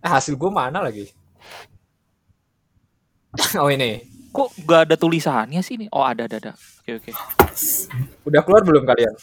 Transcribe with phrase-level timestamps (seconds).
[0.00, 1.12] Eh, hasil gue mana lagi?
[3.62, 4.00] oh ini.
[4.30, 5.86] Kok gak ada tulisannya sih ini?
[5.92, 6.52] Oh ada ada ada.
[6.80, 7.10] Oke oke.
[8.24, 9.14] Udah keluar belum kalian?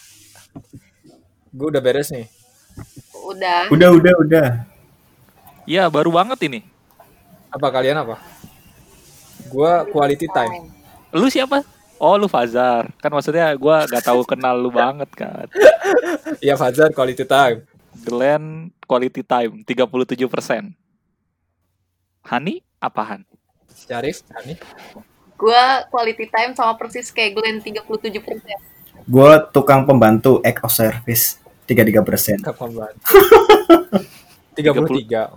[1.49, 2.27] Gue udah beres nih.
[3.25, 3.71] Udah.
[3.73, 4.47] Udah, udah, udah.
[5.65, 6.59] Iya baru banget ini.
[7.49, 8.19] Apa kalian apa?
[9.47, 10.69] Gue quality time.
[11.15, 11.63] Lu siapa?
[11.97, 12.93] Oh lu Fazar.
[13.01, 15.49] Kan maksudnya gua gak tahu kenal lu banget kan.
[16.37, 17.65] Iya Fajar quality time.
[18.07, 20.71] Glenn quality time 37%.
[22.23, 23.27] Hani apaan?
[23.75, 24.55] Syarif, Hani.
[25.35, 27.83] Gua quality time sama persis kayak Glenn 37
[28.23, 28.57] persen.
[29.07, 32.37] Gue tukang pembantu act of service 33 persen.
[32.39, 32.47] 33.
[34.57, 34.73] Oh.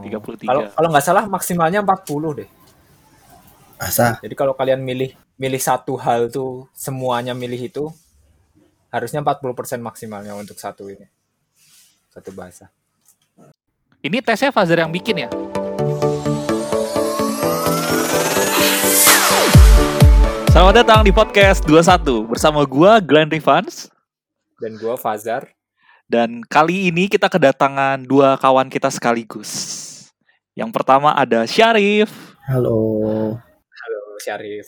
[0.01, 0.49] 33.
[0.49, 2.49] Kalau kalau nggak salah maksimalnya 40 deh.
[3.77, 7.85] Asa, Jadi kalau kalian milih milih satu hal tuh semuanya milih itu
[8.89, 9.53] harusnya 40%
[9.85, 11.05] maksimalnya untuk satu ini.
[12.11, 12.67] Satu bahasa.
[14.01, 15.29] Ini tesnya Fazar yang bikin ya?
[20.51, 23.89] Selamat datang di podcast 21 bersama gua Glenn Rivans
[24.59, 25.49] Dan gua Fazar.
[26.11, 29.51] dan kali ini kita kedatangan dua kawan kita sekaligus.
[30.59, 32.11] Yang pertama ada Syarif
[32.51, 33.39] halo.
[33.71, 34.67] Halo Syarif.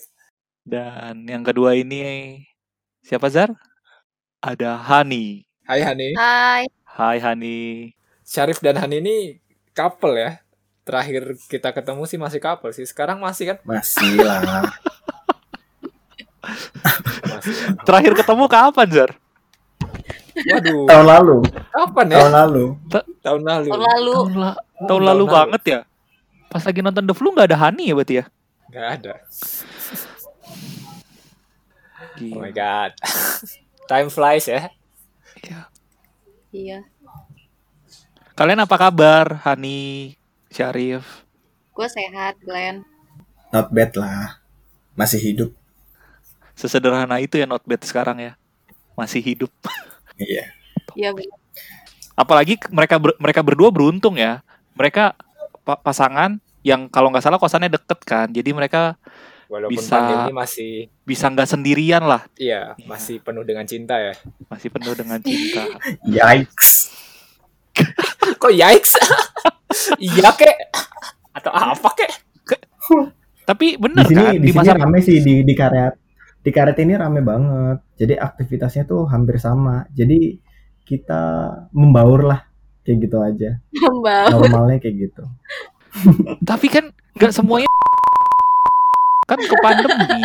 [0.62, 2.38] dan yang kedua ini
[3.02, 3.50] siapa Zar?
[4.38, 5.42] Ada Hani.
[5.66, 6.14] Hai Hani.
[6.14, 6.62] Hai.
[6.92, 7.92] Hai Hani.
[8.22, 9.16] Syarif dan Hani ini
[9.72, 10.30] couple ya.
[10.82, 12.84] Terakhir kita ketemu sih masih couple sih.
[12.84, 13.58] Sekarang masih kan?
[13.64, 14.40] Masih lah.
[17.22, 17.54] Masih.
[17.82, 19.10] Terakhir ketemu kapan Zar?
[20.32, 20.88] Waduh.
[20.88, 21.36] Tahun lalu,
[21.68, 22.16] Kapan ya?
[22.18, 22.64] tahun lalu.
[23.20, 23.68] Tahun lalu.
[23.68, 24.12] Tahun lalu.
[24.12, 25.80] Tahun, la- tahun lalu banget ya.
[26.48, 28.24] Pas lagi nonton The Flu nggak ada Hani ya berarti ya?
[28.72, 29.14] Gak ada.
[32.02, 32.40] Oh Gila.
[32.40, 32.92] my god.
[33.84, 34.72] Time flies ya.
[35.40, 35.68] Iya.
[36.52, 36.84] Iya.
[38.36, 40.12] Kalian apa kabar, Hani,
[40.48, 41.24] Syarif?
[41.72, 42.84] Gue sehat, Glenn.
[43.52, 44.40] Not bad lah.
[44.92, 45.50] Masih hidup.
[46.52, 48.32] Sesederhana itu ya not bad sekarang ya.
[48.94, 49.50] Masih hidup.
[50.22, 50.44] Iya.
[50.94, 51.10] Iya.
[52.14, 54.44] Apalagi mereka ber- mereka berdua beruntung ya.
[54.76, 55.16] Mereka
[55.64, 58.28] pa- pasangan yang kalau nggak salah kosannya deket kan.
[58.30, 58.94] Jadi mereka
[59.52, 60.00] Walaupun Bisa.
[60.00, 62.24] pandemi masih bisa nggak sendirian lah.
[62.40, 64.16] iya, masih penuh dengan cinta ya.
[64.48, 65.68] Masih penuh dengan cinta.
[66.08, 66.88] Yikes.
[68.40, 68.96] Kok yikes?
[70.00, 70.56] iya kek?
[71.36, 72.12] Atau apa kek?
[73.42, 75.94] Tapi Di bener sini kan di di sini masa rame sih di di karet.
[76.42, 77.78] Di karet ini rame banget.
[78.00, 79.84] Jadi aktivitasnya tuh hampir sama.
[79.92, 80.36] Jadi
[80.88, 81.22] kita
[81.76, 82.40] membaur lah
[82.88, 83.50] kayak gitu aja.
[83.72, 84.26] Mbak.
[84.32, 85.24] Normalnya kayak gitu.
[86.40, 86.88] tapi kan
[87.20, 87.68] nggak semuanya
[89.32, 90.22] kan ke pandemi.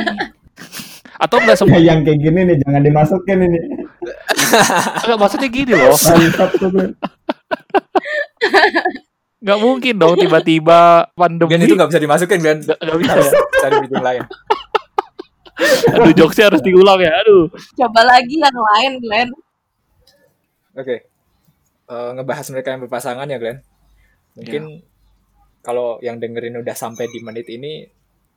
[1.18, 3.60] Atau nggak semua yang kayak gini nih jangan dimasukin ini.
[5.08, 5.96] nggak maksudnya gini loh.
[5.96, 6.92] Glenn.
[9.38, 11.52] Nggak mungkin dong tiba-tiba pandemi.
[11.56, 12.58] Dan itu nggak bisa dimasukin kan?
[12.62, 13.32] nggak nggak bisa ya.
[13.64, 14.24] cari bikin lain.
[15.98, 17.12] Aduh jokesnya harus diulang ya.
[17.26, 17.50] Aduh.
[17.74, 19.30] Coba lagi yang lain, Glenn.
[20.78, 21.10] Oke.
[21.88, 23.60] Eh, ngebahas mereka yang berpasangan ya, Glenn.
[24.38, 24.86] Mungkin
[25.66, 27.90] kalau yang dengerin udah sampai di menit ini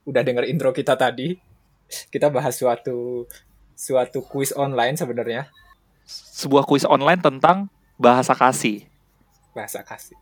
[0.06, 1.36] udah denger intro kita tadi.
[1.90, 3.26] Kita bahas suatu
[3.74, 5.50] suatu kuis online sebenarnya,
[6.10, 8.86] Sebuah kuis online tentang bahasa kasih.
[9.50, 10.14] bahasa kasih.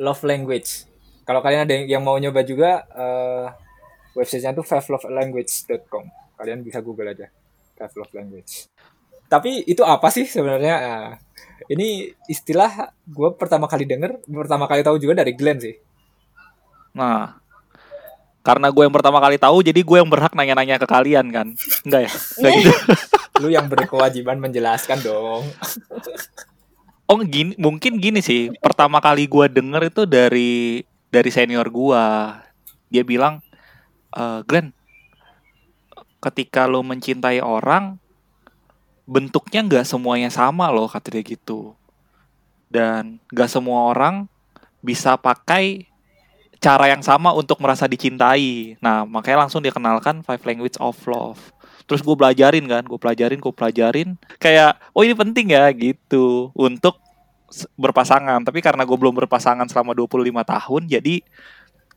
[0.00, 0.88] Love language.
[1.28, 3.46] Kalau kalian ada yang, mau nyoba juga eh
[4.16, 6.04] websitenya tuh fivelovelanguage.com.
[6.40, 7.28] Kalian bisa Google aja.
[7.76, 8.68] Five love language.
[9.30, 10.74] Tapi itu apa sih sebenarnya?
[10.80, 11.10] Nah,
[11.70, 15.76] ini istilah gue pertama kali denger, pertama kali tahu juga dari Glenn sih.
[16.98, 17.38] Nah,
[18.50, 21.54] karena gue yang pertama kali tahu, jadi gue yang berhak nanya-nanya ke kalian kan?
[21.86, 22.12] Enggak ya?
[22.42, 22.72] Enggak gitu.
[23.38, 25.46] Lu yang berkewajiban menjelaskan dong.
[27.06, 28.50] Oh gini, mungkin gini sih.
[28.58, 30.82] Pertama kali gue denger itu dari
[31.14, 32.04] dari senior gue.
[32.90, 33.38] Dia bilang,
[34.18, 34.74] "Eh, Glenn,
[36.18, 38.02] ketika lo mencintai orang,
[39.06, 41.78] bentuknya nggak semuanya sama loh, kata dia gitu.
[42.66, 44.26] Dan nggak semua orang
[44.82, 45.89] bisa pakai
[46.60, 48.76] cara yang sama untuk merasa dicintai.
[48.84, 51.40] Nah, makanya langsung dia kenalkan Five Language of Love.
[51.88, 54.08] Terus gue pelajarin kan, gue pelajarin, gue pelajarin.
[54.38, 57.00] Kayak, oh ini penting ya gitu untuk
[57.74, 58.44] berpasangan.
[58.46, 61.24] Tapi karena gue belum berpasangan selama 25 tahun, jadi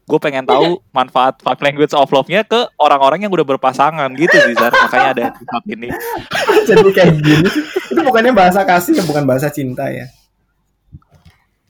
[0.04, 4.56] gue pengen tahu manfaat Five Language of Love-nya ke orang-orang yang udah berpasangan gitu sih,
[4.58, 4.72] Zar.
[4.72, 5.90] Makanya ada episode ini.
[6.72, 7.50] Jadi kayak gini.
[7.92, 10.08] Itu bukannya bahasa kasih ya, bukan bahasa cinta ya.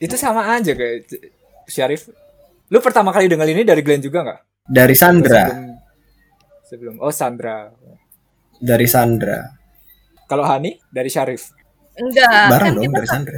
[0.01, 1.09] Itu sama aja kayak
[1.69, 2.09] Syarif.
[2.73, 4.39] Lu pertama kali dengar ini dari Glenn juga nggak?
[4.65, 5.45] Dari Sandra.
[5.45, 5.77] Sebelum,
[6.65, 7.69] sebelum oh Sandra.
[8.57, 9.45] Dari Sandra.
[10.25, 11.53] Kalau Hani dari Syarif.
[11.93, 12.49] Enggak.
[12.49, 13.37] Bareng kan dong kita dari Sandra.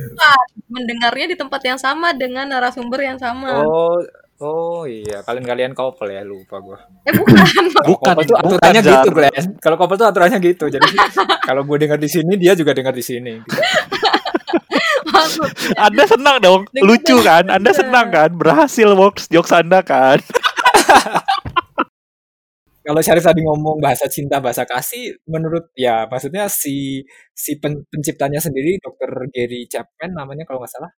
[0.71, 3.59] mendengarnya di tempat yang sama dengan narasumber yang sama.
[3.59, 3.99] Oh
[4.35, 6.75] Oh iya, kalian-kalian couple ya, lupa gua.
[7.07, 7.39] Eh bukan.
[7.87, 8.99] Bukan, bukan, aturannya Jar.
[8.99, 9.45] gitu, Glenn.
[9.63, 10.65] Kalau couple tuh aturannya gitu.
[10.67, 10.83] Jadi
[11.47, 13.39] kalau gue dengar di sini, dia juga dengar di sini.
[13.39, 13.55] gitu.
[15.85, 17.49] Anda senang dong, lucu kan?
[17.49, 18.29] Anda senang kan?
[18.35, 20.19] Berhasil works jokes Anda kan?
[22.85, 27.01] Kalau Syarif tadi ngomong bahasa cinta, bahasa kasih, menurut ya maksudnya si
[27.33, 29.11] si pen- penciptanya sendiri, Dr.
[29.33, 30.91] Gary Chapman namanya kalau nggak salah,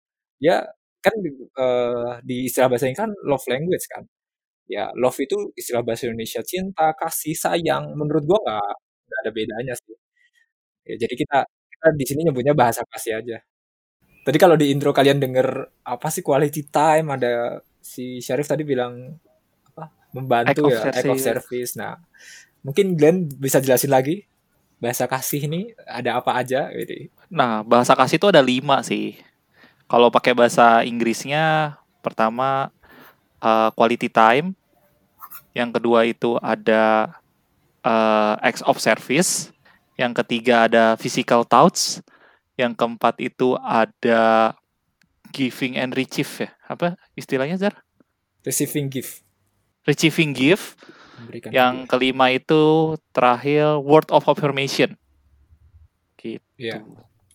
[0.43, 0.67] dia
[0.99, 1.15] kan
[1.63, 4.03] eh, di istilah bahasa Inggris kan love language kan.
[4.71, 7.85] Ya, love itu istilah bahasa Indonesia cinta, kasih, sayang.
[7.99, 8.69] Menurut gua nggak
[9.09, 9.95] nggak ada bedanya sih.
[10.89, 11.39] Ya, jadi kita
[11.73, 13.39] kita di sini nyebutnya bahasa kasih aja.
[14.27, 19.15] Tadi kalau di intro kalian denger apa sih quality time, ada si Syarif tadi bilang
[19.71, 21.23] apa membantu Act of ya, act of service.
[21.23, 21.73] service.
[21.79, 21.95] Nah,
[22.67, 24.27] mungkin Glenn bisa jelasin lagi
[24.83, 27.07] bahasa kasih ini ada apa aja gitu.
[27.31, 29.15] Nah, bahasa kasih itu ada lima sih.
[29.87, 32.75] Kalau pakai bahasa Inggrisnya, pertama
[33.39, 34.59] uh, quality time.
[35.55, 37.15] Yang kedua itu ada
[37.87, 39.55] uh, acts of service.
[39.95, 42.03] Yang ketiga ada physical touch.
[42.57, 44.57] Yang keempat itu ada
[45.31, 46.51] giving and receive ya.
[46.65, 47.75] Apa istilahnya Zar?
[48.43, 49.21] Receiving gift.
[49.85, 50.81] Receiving gift.
[51.21, 51.89] Memberikan Yang hadiah.
[51.89, 52.63] kelima itu
[53.13, 54.97] terakhir word of affirmation.
[56.17, 56.41] Gitu.
[56.57, 56.81] Iya.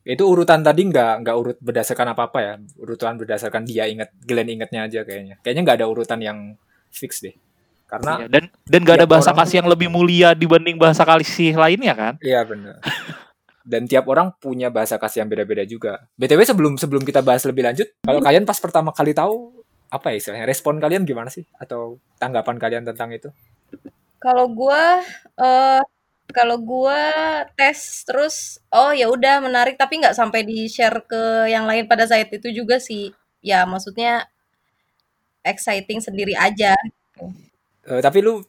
[0.01, 4.50] Itu urutan tadi nggak nggak urut berdasarkan apa apa ya, urutan berdasarkan dia inget, Glenn
[4.50, 5.38] ingetnya aja kayaknya.
[5.45, 6.38] Kayaknya nggak ada urutan yang
[6.89, 7.38] fix deh.
[7.85, 11.91] Karena Iya, dan dan gak ada bahasa kasih yang lebih mulia dibanding bahasa kasih lainnya
[11.91, 12.13] kan?
[12.24, 12.79] Iya benar.
[13.61, 16.01] Dan tiap orang punya bahasa kasih yang beda-beda juga.
[16.17, 19.61] BTW sebelum sebelum kita bahas lebih lanjut, kalau kalian pas pertama kali tahu
[19.91, 20.47] apa ya istilahnya?
[20.47, 21.43] Respon kalian gimana sih?
[21.59, 23.29] Atau tanggapan kalian tentang itu?
[24.17, 25.03] Kalau gua
[25.37, 25.81] eh
[26.31, 27.11] kalau gua
[27.59, 32.31] tes terus oh ya udah menarik tapi nggak sampai di-share ke yang lain pada saat
[32.31, 33.11] itu juga sih.
[33.43, 34.29] Ya maksudnya
[35.43, 36.77] exciting sendiri aja.
[37.81, 38.45] Eh, tapi lu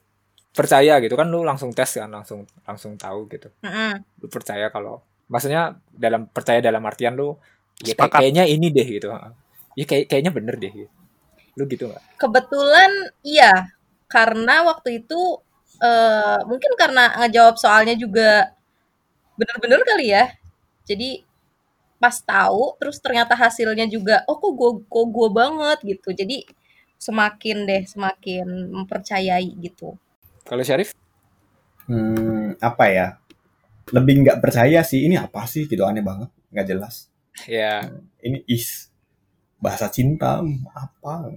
[0.53, 3.49] percaya gitu kan lu langsung tes kan langsung langsung tahu gitu.
[3.65, 4.05] Mm-mm.
[4.21, 5.01] Lu percaya kalau
[5.33, 7.37] maksudnya dalam percaya dalam artian lu
[7.81, 9.09] ya kayak- kayaknya ini deh gitu.
[9.73, 10.93] Ya kayak kayaknya bener deh gitu.
[11.57, 12.05] Lu gitu nggak?
[12.21, 12.93] Kebetulan
[13.25, 13.73] iya,
[14.09, 15.41] karena waktu itu
[15.83, 18.53] eh mungkin karena ngejawab soalnya juga
[19.41, 20.25] bener-bener kali ya.
[20.85, 21.25] Jadi
[22.03, 26.13] pas tahu terus ternyata hasilnya juga oh kok gua kok gua banget gitu.
[26.13, 26.45] Jadi
[27.01, 28.47] semakin deh semakin
[28.77, 29.97] mempercayai gitu.
[30.47, 30.93] Kalau Syarif?
[31.87, 33.07] Hmm, apa ya?
[33.91, 35.07] Lebih nggak percaya sih.
[35.07, 35.67] Ini apa sih?
[35.67, 36.31] Gitu aneh banget.
[36.53, 36.95] Nggak jelas.
[37.49, 37.89] Ya
[38.21, 38.93] Ini is
[39.63, 40.43] bahasa cinta
[40.75, 41.33] apa?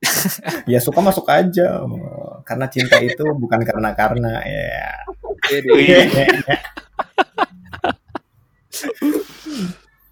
[0.70, 1.82] ya suka masuk aja.
[2.46, 4.90] Karena cinta itu bukan karena karena ya.
[5.50, 6.08] Iya Wih.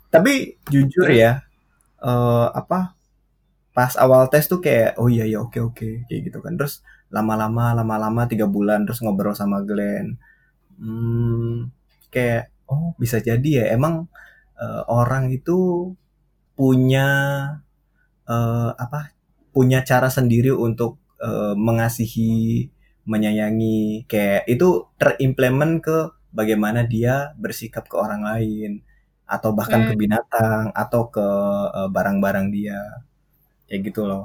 [0.08, 0.32] Tapi
[0.70, 1.42] jujur ya,
[2.00, 2.94] eh, apa
[3.74, 6.54] pas awal tes tuh kayak oh iya ya oke oke kayak gitu kan.
[6.54, 6.80] Terus
[7.14, 10.06] lama-lama lama-lama tiga bulan terus ngobrol sama Glenn.
[10.80, 11.70] Hmm,
[12.14, 13.64] kayak oh bisa jadi ya.
[13.76, 13.94] Emang
[14.62, 15.58] eh, orang itu
[16.58, 17.08] punya
[18.28, 19.00] eh, apa
[19.54, 22.68] punya cara sendiri untuk eh, mengasihi
[23.10, 24.08] menyayangi.
[24.10, 24.68] Kayak itu
[25.00, 25.96] terimplement ke
[26.34, 28.72] bagaimana dia bersikap ke orang lain.
[29.28, 29.88] Atau bahkan Hmm.
[29.88, 31.26] ke binatang atau ke
[31.94, 32.80] barang-barang dia.
[33.68, 34.24] Kayak gitu loh.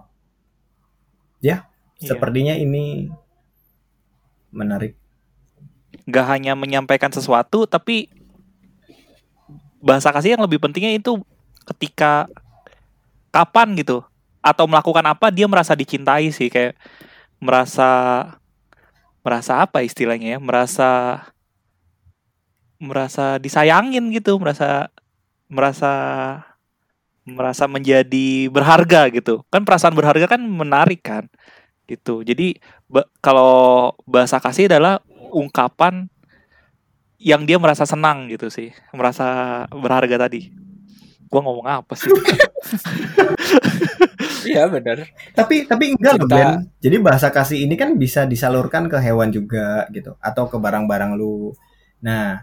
[1.42, 1.68] Ya
[2.00, 2.16] Iya.
[2.16, 3.12] sepertinya ini
[4.56, 4.96] menarik.
[6.08, 8.08] Gak hanya menyampaikan sesuatu, tapi
[9.84, 11.20] bahasa kasih yang lebih pentingnya itu
[11.68, 12.28] ketika
[13.36, 14.04] kapan gitu
[14.40, 16.76] atau melakukan apa dia merasa dicintai sih kayak
[17.40, 17.88] merasa
[19.24, 21.22] merasa apa istilahnya ya merasa
[22.80, 24.88] merasa disayangin gitu merasa
[25.52, 25.92] merasa
[27.28, 29.46] merasa menjadi berharga gitu.
[29.54, 31.30] Kan perasaan berharga kan menarik kan
[31.90, 32.54] gitu jadi
[32.86, 33.52] ba- kalau
[34.06, 35.02] bahasa kasih adalah
[35.34, 36.06] ungkapan
[37.18, 39.26] yang dia merasa senang gitu sih merasa
[39.70, 40.54] berharga tadi
[41.28, 42.10] gua ngomong apa sih
[44.40, 45.04] Iya benar.
[45.36, 46.36] tapi tapi enggak loh Cinta.
[46.38, 51.12] Ben jadi bahasa kasih ini kan bisa disalurkan ke hewan juga gitu atau ke barang-barang
[51.14, 51.52] lu
[52.00, 52.40] nah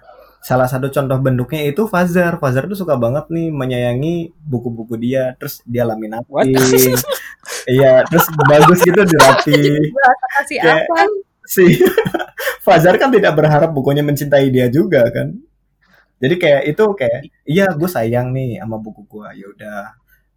[0.47, 5.59] salah satu contoh bentuknya itu Fazar Fazar tuh suka banget nih menyayangi buku-buku dia terus
[5.67, 5.99] dia What?
[5.99, 6.95] laminating
[7.75, 9.59] iya terus bagus gitu dirapi.
[10.39, 10.99] Kasih Kayak- apa?
[11.47, 11.65] si
[12.67, 15.35] Fazar kan tidak berharap bukunya mencintai dia juga kan?
[16.17, 19.79] Jadi kayak itu kayak iya gue sayang nih sama buku gue ya udah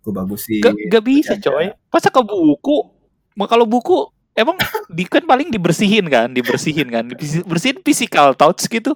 [0.01, 0.61] gue bagusin.
[0.61, 1.69] Gak, gak bisa coy.
[1.89, 2.77] Masa ke buku?
[3.37, 4.57] Ma- kalau buku emang
[4.89, 6.29] di kan paling dibersihin kan?
[6.29, 7.05] Dibersihin kan?
[7.09, 8.93] Dibersihin physical touch gitu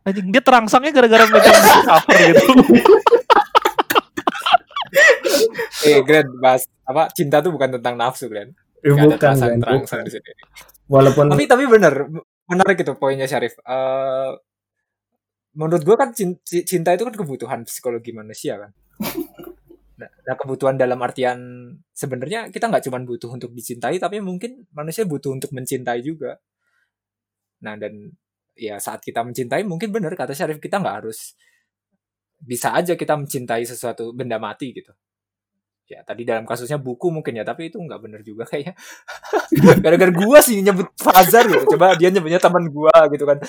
[0.00, 2.44] Anjing, dia terangsangnya gara-gara megang cover gitu.
[5.80, 8.52] Eh Glenn bahas apa cinta tuh bukan tentang nafsu Glenn.
[8.82, 10.08] Ada bukan, terangsang bukan.
[10.08, 10.30] di sini.
[10.90, 12.10] Walaupun tapi tapi bener
[12.50, 13.56] menarik itu poinnya Syarif.
[13.62, 14.30] Eh,
[15.54, 18.70] menurut gue kan cin- ci- cinta itu kan kebutuhan psikologi manusia kan?
[20.00, 21.36] Nah, nah, kebutuhan dalam artian
[21.92, 26.40] sebenarnya kita nggak cuma butuh untuk dicintai tapi mungkin manusia butuh untuk mencintai juga.
[27.60, 28.08] Nah dan
[28.60, 31.32] ya saat kita mencintai mungkin bener kata Syarif kita nggak harus
[32.36, 34.92] bisa aja kita mencintai sesuatu benda mati gitu
[35.88, 38.76] ya tadi dalam kasusnya buku mungkin ya tapi itu nggak bener juga kayaknya
[39.82, 43.40] gara-gara gua sih nyebut Fazar gitu coba dia nyebutnya teman gua gitu kan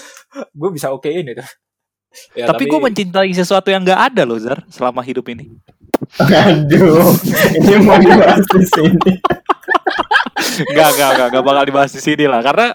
[0.50, 1.44] gue bisa okein itu
[2.34, 5.48] ya, tapi gue mencintai sesuatu yang nggak ada loh Zar selama hidup ini.
[6.20, 7.13] aduh,
[7.56, 9.13] ini mau dibahas di sini.
[10.72, 12.74] Enggak, enggak, enggak, enggak bakal dibahas di sini lah karena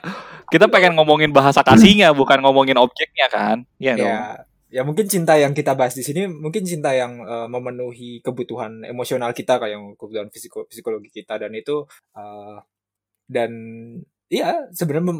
[0.52, 3.66] kita pengen ngomongin bahasa kasihnya bukan ngomongin objeknya kan.
[3.78, 4.08] Iya dong.
[4.08, 4.20] ya
[4.66, 9.30] ya mungkin cinta yang kita bahas di sini mungkin cinta yang eh, memenuhi kebutuhan emosional
[9.30, 11.86] kita kayak kebutuhan fisiko- psikologi kita dan itu
[12.18, 12.58] eh,
[13.30, 13.50] dan
[14.26, 15.14] iya sebenarnya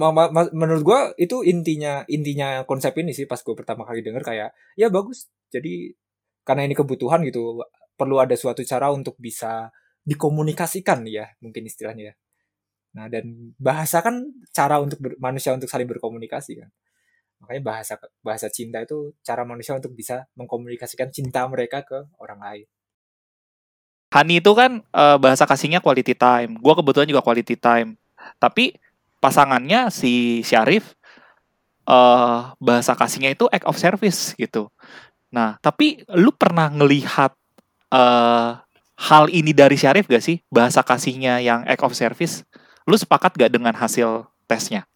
[0.51, 4.91] menurut gua itu intinya intinya konsep ini sih pas gue pertama kali denger kayak ya
[4.91, 5.95] bagus jadi
[6.43, 7.63] karena ini kebutuhan gitu
[7.95, 9.71] perlu ada suatu cara untuk bisa
[10.07, 12.15] dikomunikasikan ya mungkin istilahnya ya
[12.97, 14.25] nah dan bahasa kan
[14.57, 16.73] cara untuk ber- manusia untuk saling berkomunikasi kan
[17.37, 22.67] makanya bahasa bahasa cinta itu cara manusia untuk bisa mengkomunikasikan cinta mereka ke orang lain
[24.17, 26.57] Hani itu kan eh, bahasa kasihnya quality time.
[26.63, 28.01] Gua kebetulan juga quality time.
[28.41, 28.73] Tapi
[29.21, 30.95] pasangannya si Syarif
[31.87, 34.71] eh bahasa kasihnya itu act of service gitu.
[35.31, 37.35] Nah, tapi lu pernah ngelihat
[37.95, 38.51] eh
[38.97, 40.41] hal ini dari Syarif gak sih?
[40.49, 42.43] Bahasa kasihnya yang act of service?
[42.87, 44.87] Lu sepakat gak dengan hasil tesnya?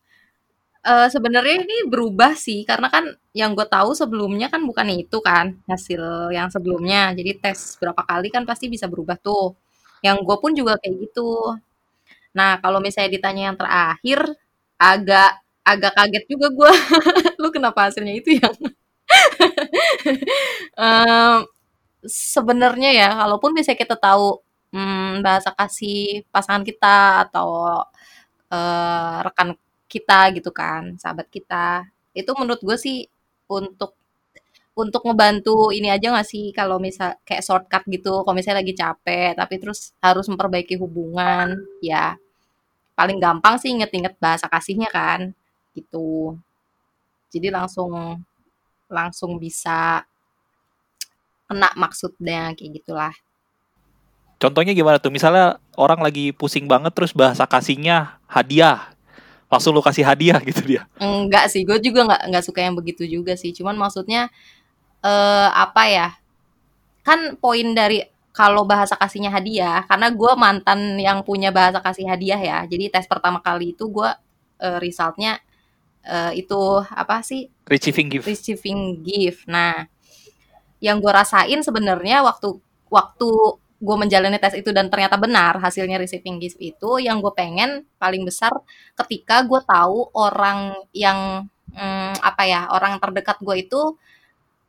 [0.81, 3.05] Eh, sebenarnya ini berubah sih karena kan
[3.37, 7.13] yang gue tahu sebelumnya kan bukan itu kan hasil yang sebelumnya.
[7.13, 9.53] Jadi tes berapa kali kan pasti bisa berubah tuh.
[10.01, 11.21] Yang gue pun juga kayak gitu.
[12.39, 14.21] Nah kalau misalnya ditanya yang terakhir
[14.81, 15.31] agak
[15.67, 16.73] agak kaget juga gue
[17.43, 18.55] lu kenapa hasilnya itu yang?
[20.79, 21.37] Em,
[22.07, 24.41] sebenarnya ya kalaupun misalnya kita tahu
[24.75, 27.49] hmm, bahasa kasih pasangan kita atau
[28.53, 29.51] eh, rekan
[29.93, 31.87] kita gitu kan, sahabat kita.
[32.17, 32.99] Itu menurut gue sih
[33.51, 33.95] untuk
[34.79, 39.35] untuk ngebantu ini aja nggak sih kalau misal kayak shortcut gitu, kalau misalnya lagi capek
[39.41, 42.17] tapi terus harus memperbaiki hubungan, ya
[42.99, 45.33] paling gampang sih inget-inget bahasa kasihnya kan,
[45.77, 46.37] gitu.
[47.33, 47.93] Jadi langsung
[48.91, 50.05] langsung bisa
[51.49, 53.15] kena maksudnya kayak gitulah.
[54.41, 55.13] Contohnya gimana tuh?
[55.13, 58.89] Misalnya orang lagi pusing banget terus bahasa kasihnya hadiah.
[59.53, 60.89] Langsung lu kasih hadiah gitu dia.
[60.97, 63.53] Enggak sih, gue juga nggak nggak suka yang begitu juga sih.
[63.53, 64.33] Cuman maksudnya
[65.05, 66.09] eh apa ya?
[67.05, 68.01] Kan poin dari
[68.33, 72.59] kalau bahasa kasihnya hadiah, karena gue mantan yang punya bahasa kasih hadiah ya.
[72.65, 74.09] Jadi tes pertama kali itu gue
[74.65, 75.37] eh, resultnya
[76.01, 77.53] eh, itu apa sih?
[77.69, 78.25] Receiving gift.
[78.25, 79.45] receiving gift.
[79.45, 79.85] Nah,
[80.81, 82.57] yang gue rasain sebenarnya waktu
[82.89, 87.89] waktu gue menjalani tes itu dan ternyata benar hasilnya receiving gift itu yang gue pengen
[87.97, 88.53] paling besar
[88.93, 93.97] ketika gue tahu orang yang hmm, apa ya orang terdekat gue itu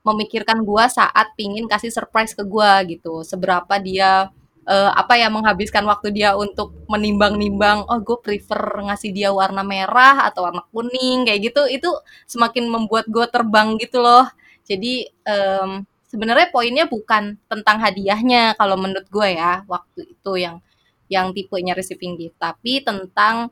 [0.01, 3.21] memikirkan gue saat pingin kasih surprise ke gue gitu.
[3.21, 4.33] Seberapa dia
[4.65, 10.25] eh, apa ya menghabiskan waktu dia untuk menimbang-nimbang oh gue prefer ngasih dia warna merah
[10.29, 11.89] atau warna kuning kayak gitu itu
[12.25, 14.25] semakin membuat gue terbang gitu loh.
[14.65, 20.59] Jadi em, sebenarnya poinnya bukan tentang hadiahnya kalau menurut gue ya waktu itu yang
[21.07, 23.47] yang tipenya receiving gift tapi tentang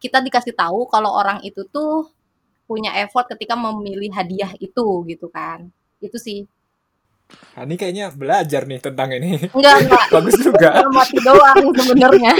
[0.00, 2.08] kita dikasih tahu kalau orang itu tuh
[2.68, 5.72] punya effort ketika memilih hadiah itu gitu kan.
[5.98, 6.44] Itu sih.
[7.56, 9.48] Hani kayaknya belajar nih tentang ini.
[9.52, 10.04] Enggak enggak.
[10.12, 10.70] Bagus juga.
[10.92, 12.32] Mati doang sebenarnya.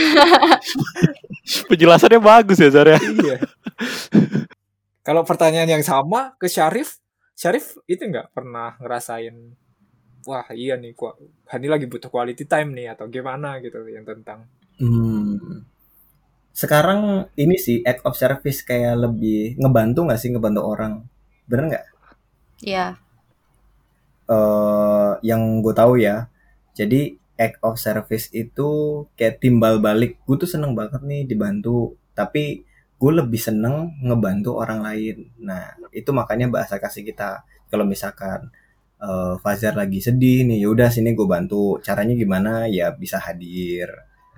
[1.72, 3.00] Penjelasannya bagus ya Zara.
[3.00, 3.40] iya.
[5.00, 7.00] Kalau pertanyaan yang sama ke Syarif
[7.38, 9.36] Syarif itu nggak pernah ngerasain
[10.26, 11.14] wah iya nih kok
[11.52, 14.40] Hani lagi butuh quality time nih atau gimana gitu yang tentang
[14.78, 15.66] Hmm.
[16.54, 20.92] Sekarang ini sih act of service kayak lebih ngebantu nggak sih ngebantu orang?
[21.50, 21.86] Bener nggak?
[22.62, 22.98] ya
[24.28, 26.28] eh yang gue tahu ya.
[26.78, 28.68] Jadi act of service itu
[29.18, 30.20] kayak timbal balik.
[30.26, 31.96] Gue tuh seneng banget nih dibantu.
[32.14, 32.62] Tapi
[32.98, 35.30] gue lebih seneng ngebantu orang lain.
[35.38, 37.46] Nah itu makanya bahasa kasih kita.
[37.70, 38.50] Kalau misalkan
[38.98, 41.78] eh Fajar lagi sedih nih, yaudah sini gue bantu.
[41.78, 42.66] Caranya gimana?
[42.66, 43.86] Ya bisa hadir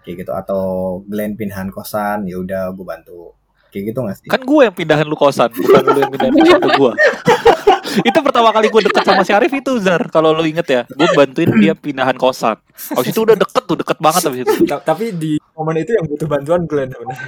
[0.04, 0.32] kayak gitu.
[0.36, 0.62] Atau
[1.08, 3.32] Glenn pindahan kosan, ya udah gue bantu.
[3.70, 4.28] Kayak gitu gak sih?
[4.28, 6.92] Kan gue yang pindahin lu kosan, bukan lu yang pindahin kosan ke gue.
[8.10, 11.08] itu pertama kali gue deket sama si Arif itu Zar kalau lo inget ya gue
[11.10, 12.54] bantuin dia pindahan kosan
[12.94, 16.06] habis itu udah deket tuh deket banget habis itu Ta- Tapi di momen itu yang
[16.06, 17.26] butuh bantuan Glenn sebenarnya.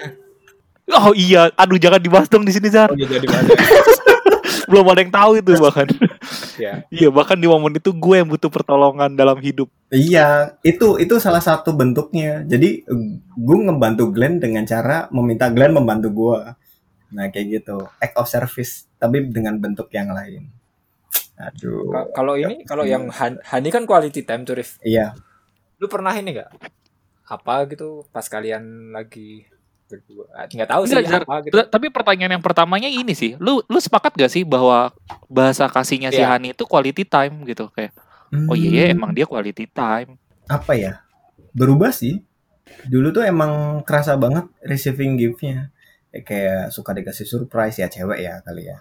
[0.88, 3.48] Oh iya aduh jangan dibahas dong di sini Zar Oh, jadi mana?
[4.62, 5.84] belum ada yang tahu itu bahkan
[6.56, 6.80] ya.
[6.88, 11.38] iya bahkan di momen itu gue yang butuh pertolongan dalam hidup Iya, itu itu salah
[11.38, 12.40] satu bentuknya.
[12.42, 12.80] Jadi
[13.28, 16.38] gue ngebantu Glenn dengan cara meminta Glenn membantu gue.
[17.12, 20.48] Nah kayak gitu, act of service, tapi dengan bentuk yang lain.
[21.36, 24.80] Aduh, Ka- Kalau ini, kalau yang Han- Hani kan quality time tuh, Rif.
[24.80, 25.12] iya.
[25.76, 26.50] Lu pernah ini nggak?
[27.28, 29.44] Apa gitu pas kalian lagi
[29.92, 30.24] berdua?
[30.32, 31.54] Ah, Nggak tahu sih Enggak, apa gitu.
[31.60, 34.88] Tapi pertanyaan yang pertamanya ini sih, lu lu sepakat gak sih bahwa
[35.28, 36.32] bahasa kasihnya si Iya.
[36.32, 37.92] Hani itu quality time gitu kayak
[38.48, 40.16] oh iya ya Hmm, emang dia quality time.
[40.44, 41.04] apa ya?
[41.52, 42.24] Berubah sih.
[42.82, 45.68] Dulu tuh emang kerasa banget receiving gift-nya.
[46.08, 48.80] Ya, Kayak suka dikasih surprise ya cewek ya kali ya.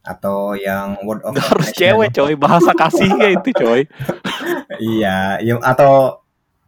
[0.00, 3.82] Atau yang word of Gak harus cewek coy, bahasa kasihnya itu coy.
[4.74, 6.23] Iya, yang atau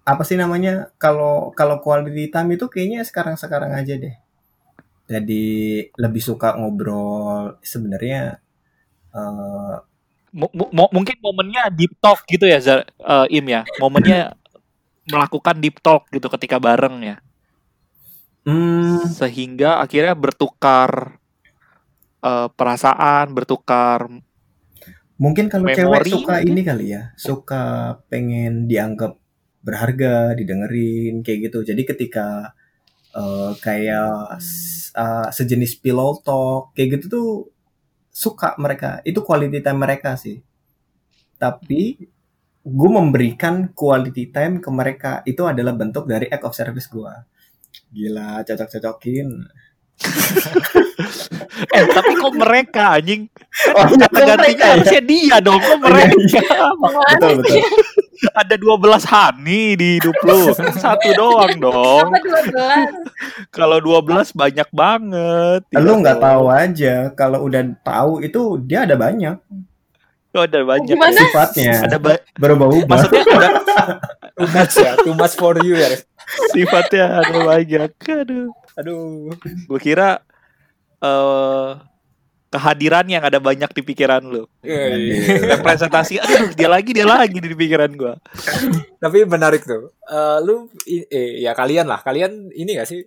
[0.07, 0.73] apa sih namanya?
[1.03, 4.15] Kalau kalau quality time itu kayaknya sekarang-sekarang aja deh.
[5.13, 5.45] Jadi
[6.03, 8.43] lebih suka ngobrol sebenarnya
[10.37, 13.65] M- m- mungkin momennya deep talk gitu ya Zar, eh, Im ya.
[13.81, 14.37] Momennya
[15.09, 17.17] melakukan deep talk gitu ketika bareng ya.
[18.45, 21.17] hmm, Sehingga akhirnya bertukar
[22.21, 24.01] eh, perasaan, bertukar
[25.17, 29.17] mungkin kalau cewek suka ini kali ya, suka pengen dianggap
[29.67, 31.59] berharga, didengerin kayak gitu.
[31.67, 32.55] Jadi ketika
[33.17, 34.39] eh, kayak
[34.95, 37.29] eh, sejenis pillow talk kayak gitu tuh
[38.15, 39.03] suka mereka.
[39.05, 40.39] Itu quality time mereka sih.
[41.37, 41.83] Tapi
[42.67, 47.13] gue memberikan quality time ke mereka itu adalah bentuk dari act of service gue.
[47.93, 49.29] Gila, cocok-cocokin.
[51.57, 53.33] Eh tapi kok mereka anjing?
[53.73, 54.73] Oh, Kan kata gantinya mereka ya?
[54.77, 55.61] harusnya dia dong.
[55.61, 56.17] Kok mereka?
[57.17, 57.61] Betul, betul.
[58.33, 60.51] Ada 12 Hani di hidup lu.
[60.75, 62.07] Satu doang dong.
[62.09, 63.49] Apa 12?
[63.51, 65.61] Kalau 12 banyak banget.
[65.73, 69.37] Lu Iya nggak tahu aja kalau udah tahu itu dia ada banyak
[70.31, 70.93] Oh, ada banyak.
[70.93, 71.17] Gimana?
[71.17, 72.93] sifatnya Ada ba- berubah-ubah.
[72.93, 73.49] maksudnya ada
[74.37, 75.97] Too much ya, too much for you ya.
[76.53, 77.89] Sifatnya ada banyak.
[77.97, 78.53] Aduh.
[78.77, 79.33] Aduh.
[79.65, 80.21] Gue kira
[81.01, 81.71] eh
[82.57, 84.49] kehadiran yang ada banyak di pikiran lu.
[84.65, 85.61] Iya.
[85.61, 88.17] Representasi, aduh dia lagi dia lagi di pikiran gua.
[88.97, 89.93] Tapi menarik tuh.
[90.09, 93.05] Eh, lu eh, ya kalian lah, kalian ini gak sih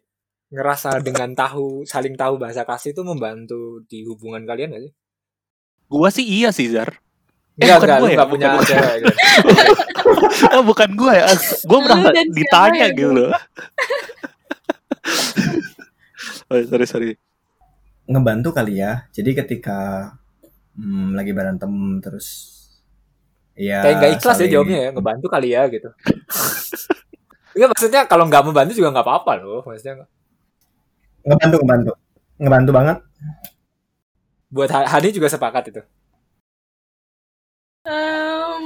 [0.54, 4.94] ngerasa dengan tahu saling tahu bahasa kasih itu membantu di hubungan kalian gak sih?
[5.90, 7.02] Gua sih iya sih Zar.
[7.58, 9.16] Eh, Enggak, bukan enggak, gua lu ya, punya bukan cewek gitu.
[10.56, 13.36] Oh bukan gue ya, gue siapa ditanya ya, gitu loh.
[16.50, 17.12] oh, sorry sorry.
[18.10, 19.06] Ngebantu kali ya.
[19.14, 19.78] Jadi ketika
[20.76, 21.72] hmm, lagi berantem
[22.04, 22.28] terus
[23.60, 25.90] ya Kayak nggak ikhlas ya saling- jawabnya ya, ngebantu kali ya gitu.
[27.56, 29.62] Enggak maksudnya kalau nggak membantu juga nggak apa-apa loh.
[29.68, 30.06] Maksudnya
[31.28, 31.92] ngebantu ngebantu
[32.40, 32.98] ngebantu banget.
[34.50, 35.82] buat Ha- Hani juga sepakat itu.
[37.86, 38.66] Em,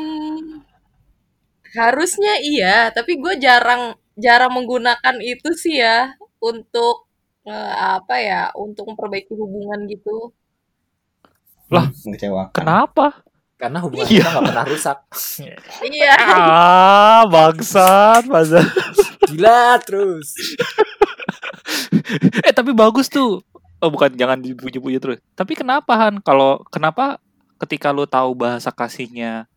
[1.74, 7.10] harusnya iya, tapi gue jarang jarang menggunakan itu sih ya untuk
[7.44, 10.32] eh, apa ya, untuk memperbaiki hubungan gitu.
[11.72, 12.54] Lah, mengecewakan.
[12.54, 13.24] Kenapa?
[13.58, 14.20] Karena hubungan Iya.
[14.24, 14.98] kita nggak pernah rusak.
[15.94, 16.14] Iya.
[16.20, 18.60] Ah, bangsat, masa.
[19.32, 20.36] Gila terus.
[22.48, 23.40] eh tapi bagus tuh.
[23.84, 25.20] Oh bukan, jangan dipuji-puji terus.
[25.36, 26.24] Tapi kenapa Han?
[26.24, 27.20] Kalau kenapa
[27.60, 29.48] ketika lu tahu bahasa kasihnya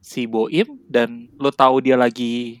[0.00, 2.60] si Boim dan lu tahu dia lagi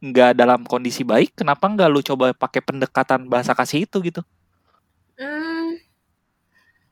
[0.00, 4.20] nggak dalam kondisi baik, kenapa nggak lu coba pakai pendekatan bahasa kasih itu gitu?
[5.16, 5.80] Hmm,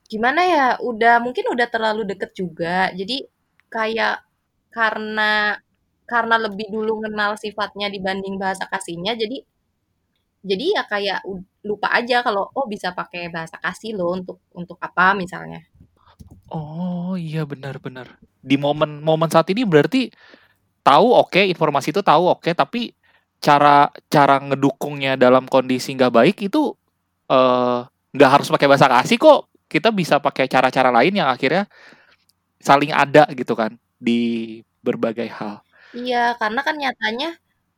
[0.08, 0.66] gimana ya?
[0.80, 2.88] Udah mungkin udah terlalu deket juga.
[2.96, 3.26] Jadi
[3.68, 4.24] kayak
[4.72, 5.60] karena
[6.04, 9.40] karena lebih dulu kenal sifatnya dibanding bahasa kasihnya, jadi
[10.44, 11.20] jadi ya kayak
[11.64, 15.64] lupa aja kalau oh bisa pakai bahasa kasih loh untuk untuk apa misalnya.
[16.52, 18.20] Oh iya benar-benar.
[18.44, 20.12] Di momen-momen saat ini berarti
[20.84, 22.92] tahu oke informasi itu tahu oke tapi
[23.42, 26.72] cara cara ngedukungnya dalam kondisi nggak baik itu
[27.30, 27.80] eh,
[28.14, 31.66] nggak harus pakai bahasa kasih kok kita bisa pakai cara-cara lain yang akhirnya
[32.62, 35.60] saling ada gitu kan di berbagai hal.
[35.94, 37.28] Iya, karena kan nyatanya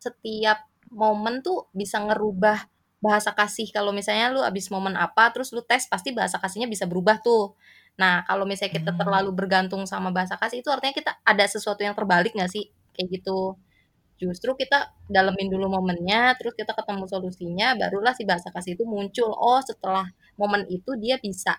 [0.05, 2.59] setiap momen tuh bisa ngerubah
[3.05, 3.69] bahasa kasih.
[3.77, 7.53] Kalau misalnya lu abis momen apa, terus lu tes, pasti bahasa kasihnya bisa berubah tuh.
[8.01, 9.01] Nah, kalau misalnya kita Hmm.
[9.01, 12.65] terlalu bergantung sama bahasa kasih, itu artinya kita ada sesuatu yang terbalik nggak sih?
[12.97, 13.57] Kayak gitu.
[14.17, 19.29] Justru kita dalemin dulu momennya, terus kita ketemu solusinya, barulah si bahasa kasih itu muncul.
[19.37, 20.09] Oh, setelah
[20.41, 21.57] momen itu dia bisa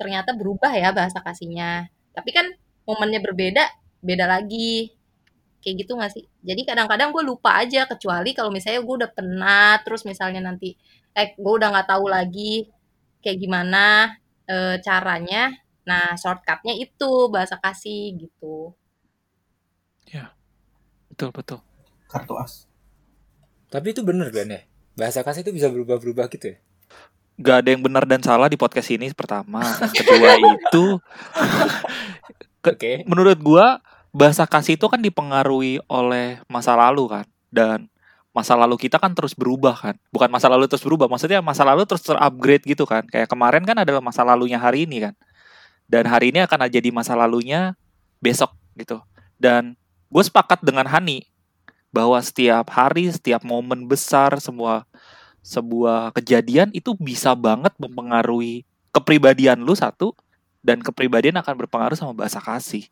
[0.00, 1.88] ternyata berubah ya bahasa kasihnya.
[2.16, 2.46] Tapi kan
[2.88, 3.64] momennya berbeda,
[4.04, 4.92] beda lagi.
[5.62, 6.24] Kayak gitu gak sih?
[6.42, 10.74] Jadi kadang-kadang gue lupa aja, kecuali kalau misalnya gue udah penat, terus misalnya nanti,
[11.14, 12.66] eh gue udah nggak tahu lagi
[13.22, 14.16] kayak gimana
[14.50, 15.54] e, caranya.
[15.88, 18.74] Nah, shortcutnya itu bahasa kasih gitu.
[21.12, 21.58] Betul betul.
[22.08, 22.64] Kartu as.
[23.68, 24.64] Tapi itu bener kan ya?
[24.96, 26.56] Bahasa kasih itu bisa berubah-berubah gitu ya?
[27.40, 29.64] Gak ada yang benar dan salah di podcast ini pertama.
[29.92, 31.00] Kedua itu
[32.60, 32.92] Ke- Oke.
[33.08, 33.80] menurut gua
[34.12, 37.88] bahasa kasih itu kan dipengaruhi oleh masa lalu kan dan
[38.32, 41.88] masa lalu kita kan terus berubah kan bukan masa lalu terus berubah maksudnya masa lalu
[41.88, 45.14] terus terupgrade gitu kan kayak kemarin kan adalah masa lalunya hari ini kan
[45.88, 47.72] dan hari ini akan jadi masa lalunya
[48.20, 49.00] besok gitu
[49.40, 49.76] dan
[50.12, 51.24] gue sepakat dengan Hani
[51.88, 54.84] bahwa setiap hari setiap momen besar semua
[55.40, 60.12] sebuah kejadian itu bisa banget mempengaruhi kepribadian lu satu
[60.60, 62.86] dan kepribadian akan berpengaruh sama bahasa kasih.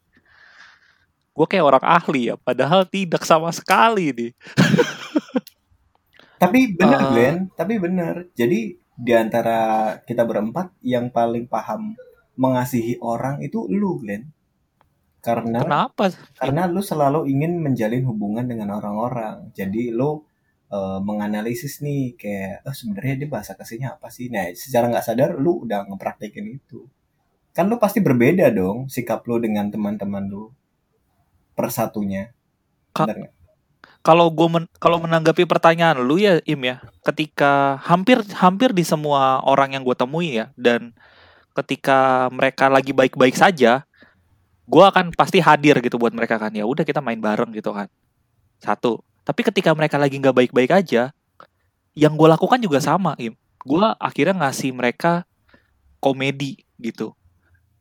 [1.30, 4.33] Gue kayak orang ahli ya, padahal tidak sama sekali nih.
[6.42, 7.09] Tapi bener Eh.
[7.12, 8.33] Glenn, tapi bener.
[8.33, 11.92] Jadi di antara kita berempat yang paling paham
[12.40, 14.33] mengasihi orang itu lu Glenn.
[15.20, 16.16] Karena Kenapa?
[16.40, 19.52] karena lu selalu ingin menjalin hubungan dengan orang-orang.
[19.52, 20.24] Jadi lu
[20.72, 24.33] eh, menganalisis nih kayak oh sebenarnya dia bahasa kasihnya apa sih?
[24.33, 26.88] Nah, secara nggak sadar lu udah ngepraktekin itu.
[27.52, 30.48] Kan lu pasti berbeda dong sikap lu dengan teman-teman lu
[31.52, 32.33] persatunya.
[32.96, 33.06] Ka-?
[34.00, 39.44] Kalau gue men- kalau menanggapi pertanyaan lu ya Im ya, ketika hampir hampir di semua
[39.44, 40.96] orang yang gue temui ya dan
[41.52, 43.85] ketika mereka lagi baik-baik saja,
[44.70, 46.62] gue akan pasti hadir gitu buat mereka kan ya.
[46.62, 47.90] Udah kita main bareng gitu kan.
[48.62, 49.02] Satu.
[49.26, 51.11] Tapi ketika mereka lagi nggak baik-baik aja,
[51.98, 53.35] yang gue lakukan juga sama Im.
[53.66, 55.26] Gue akhirnya ngasih mereka
[55.98, 57.12] komedi gitu.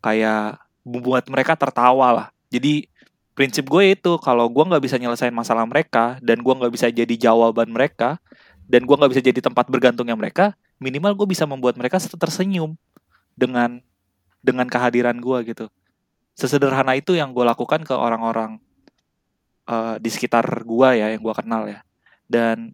[0.02, 2.28] Kayak membuat mereka tertawa lah.
[2.50, 2.90] Jadi
[3.38, 7.16] prinsip gue itu kalau gue nggak bisa nyelesain masalah mereka dan gue nggak bisa jadi
[7.30, 8.20] jawaban mereka
[8.68, 12.76] dan gue nggak bisa jadi tempat bergantungnya mereka minimal gue bisa membuat mereka tersenyum
[13.40, 13.80] dengan
[14.44, 15.72] dengan kehadiran gue gitu
[16.40, 18.64] sesederhana itu yang gue lakukan ke orang-orang
[19.68, 21.84] eh, di sekitar gue ya yang gue kenal ya
[22.32, 22.72] dan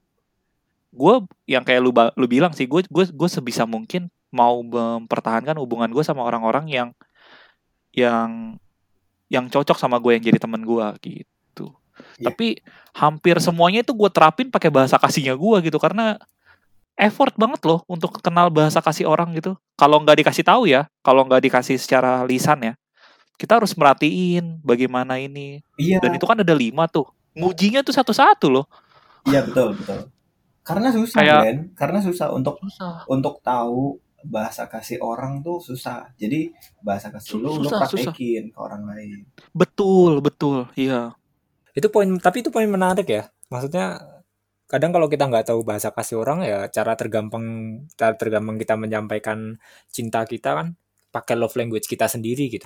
[0.95, 1.15] gue
[1.49, 6.03] yang kayak lu lu bilang sih gue gue gue sebisa mungkin mau mempertahankan hubungan gue
[6.03, 6.89] sama orang-orang yang
[7.95, 8.59] yang
[9.31, 11.71] yang cocok sama gue yang jadi temen gue gitu.
[12.19, 12.31] Iya.
[12.31, 12.59] Tapi
[12.95, 16.19] hampir semuanya itu gue terapin pakai bahasa kasihnya gue gitu karena
[16.95, 19.55] effort banget loh untuk kenal bahasa kasih orang gitu.
[19.75, 22.73] Kalau nggak dikasih tahu ya, kalau nggak dikasih secara lisan ya,
[23.35, 25.59] kita harus merhatiin bagaimana ini.
[25.75, 27.07] Iya, Dan itu kan ada lima tuh.
[27.35, 28.65] Ngujinya tuh satu-satu loh.
[29.25, 30.07] iya betul betul.
[30.61, 33.05] Karena susah Kayak- Glenn, karena susah untuk Susah.
[33.05, 36.09] untuk tahu bahasa kasih orang tuh susah.
[36.15, 39.25] Jadi bahasa kasih lu lu Susah, praktekin ke orang lain.
[39.51, 40.65] Betul, betul.
[40.73, 41.13] Iya.
[41.73, 43.29] Itu poin, tapi itu poin menarik ya.
[43.49, 44.01] Maksudnya
[44.65, 47.45] kadang kalau kita nggak tahu bahasa kasih orang ya cara tergampang
[47.93, 50.67] cara tergampang kita menyampaikan cinta kita kan
[51.13, 52.65] pakai love language kita sendiri gitu.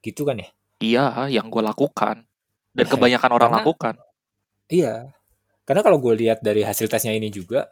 [0.00, 0.48] Gitu kan ya?
[0.80, 2.24] Iya, yang gue lakukan.
[2.72, 3.94] Dan kebanyakan orang Karena- lakukan.
[4.70, 4.94] Iya.
[5.68, 7.68] Karena kalau gue lihat dari hasil tesnya ini juga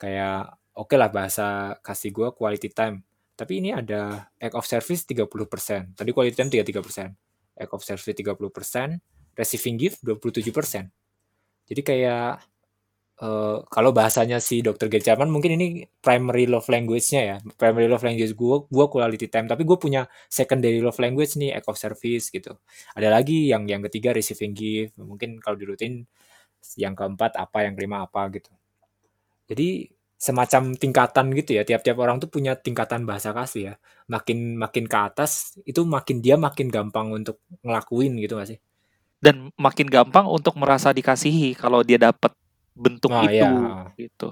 [0.00, 3.04] kayak oke lah bahasa kasih gue quality time.
[3.36, 5.94] Tapi ini ada act of service 30%.
[5.98, 7.12] Tadi quality time 33%.
[7.58, 8.98] Act of service 30%,
[9.36, 10.88] receiving gift 27%.
[11.68, 12.42] Jadi kayak
[13.22, 14.90] eh, kalau bahasanya si Dr.
[14.90, 17.36] Gerjaman mungkin ini primary love language-nya ya.
[17.54, 21.70] Primary love language gue gue quality time, tapi gue punya secondary love language nih act
[21.70, 22.58] of service gitu.
[22.98, 24.98] Ada lagi yang yang ketiga receiving gift.
[24.98, 26.02] Mungkin kalau di rutin
[26.78, 28.50] yang keempat apa, yang kelima apa gitu.
[29.50, 29.86] Jadi
[30.18, 31.62] semacam tingkatan gitu ya.
[31.66, 33.74] Tiap-tiap orang tuh punya tingkatan bahasa kasih ya.
[34.10, 38.60] Makin makin ke atas itu makin dia makin gampang untuk ngelakuin gitu gak sih?
[39.22, 42.34] dan makin gampang untuk merasa dikasihi kalau dia dapat
[42.72, 43.50] bentuk Nah, itu iya.
[43.96, 44.28] gitu.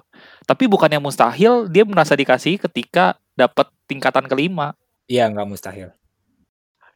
[0.49, 4.73] Tapi bukannya mustahil dia merasa dikasihi ketika dapat tingkatan kelima.
[5.09, 5.93] Iya nggak mustahil.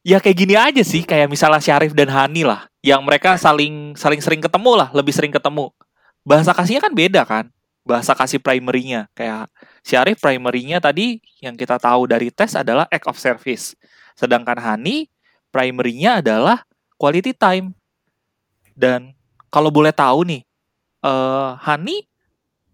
[0.04, 4.20] Ya kayak gini aja sih, kayak misalnya Syarif dan Hani lah, yang mereka saling saling
[4.20, 5.72] sering ketemu lah, lebih sering ketemu.
[6.20, 7.48] Bahasa kasihnya kan beda kan?
[7.88, 9.08] Bahasa kasih primary-nya.
[9.16, 9.48] Kayak
[9.80, 13.72] Syarif primary-nya tadi yang kita tahu dari tes adalah act of service.
[14.12, 15.08] Sedangkan Hani
[15.48, 16.68] primary-nya adalah
[17.00, 17.72] quality time.
[18.76, 19.16] Dan
[19.48, 20.44] kalau boleh tahu nih,
[21.04, 22.08] eh Hani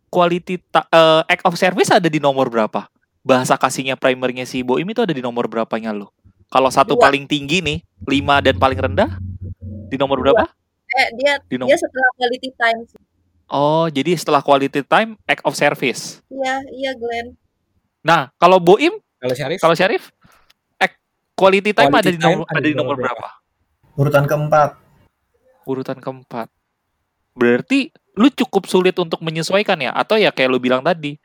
[0.07, 2.87] quality ta- eh, act of service ada di nomor berapa?
[3.21, 6.15] Bahasa kasihnya primernya si Boim itu ada di nomor berapanya lo?
[6.51, 7.07] Kalau satu Dua.
[7.07, 9.11] paling tinggi nih, 5 dan paling rendah
[9.87, 10.47] di nomor berapa?
[10.91, 12.81] Eh, dia Di nomor dia setelah quality time.
[12.91, 12.99] sih.
[13.47, 16.19] Oh, jadi setelah quality time act of service.
[16.27, 17.35] Iya, iya Glenn.
[18.03, 19.59] Nah, kalau Boim, Kalau Syarif?
[19.61, 20.11] kalau Syarif
[20.75, 20.97] act
[21.37, 23.29] Quality time Quality ada di time nomor ada di nomor berapa?
[23.95, 24.71] Urutan keempat.
[25.63, 26.49] Urutan keempat.
[27.37, 31.19] Berarti lu cukup sulit untuk menyesuaikan ya atau ya kayak lu bilang tadi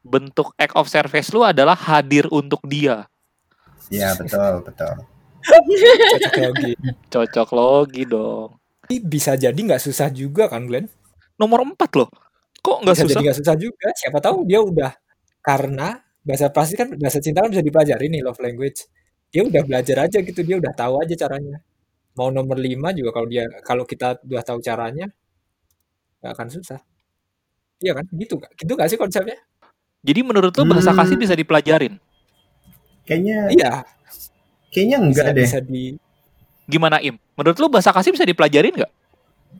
[0.00, 3.08] bentuk act of service lu adalah hadir untuk dia.
[3.92, 4.96] Ya betul betul.
[5.40, 6.72] cocok logi
[7.08, 8.50] Cocok logi dong.
[8.88, 10.88] Bisa jadi nggak susah juga kan Glenn
[11.40, 12.10] Nomor empat loh.
[12.60, 13.12] Kok nggak bisa susah?
[13.16, 14.92] jadi nggak susah juga siapa tahu dia udah
[15.40, 18.84] karena bahasa pasti kan bahasa cinta kan bisa dipelajari nih love language
[19.32, 21.64] dia udah belajar aja gitu dia udah tahu aja caranya
[22.12, 25.08] mau nomor lima juga kalau dia kalau kita udah tahu caranya
[26.20, 26.80] nggak akan susah
[27.80, 29.38] iya kan gitu nggak gitu nggak sih konsepnya
[30.00, 31.00] Jadi menurut lu bahasa Hmm.
[31.00, 32.00] kasih bisa dipelajarin?
[33.04, 33.70] Kayaknya iya
[34.72, 35.44] kayaknya bisa enggak deh.
[35.44, 35.82] bisa di
[36.64, 37.20] Gimana Im?
[37.36, 38.92] Menurut lu bahasa kasih bisa dipelajarin nggak?